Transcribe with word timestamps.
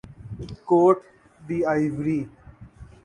quote 0.67 0.97
d 1.45 1.57
Ivory 1.71 2.19